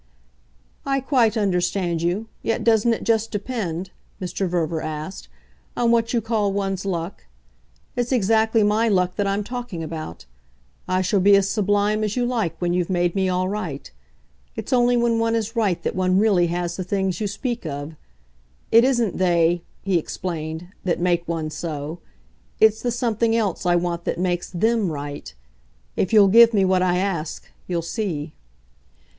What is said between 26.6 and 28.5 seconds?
what I ask, you'll see."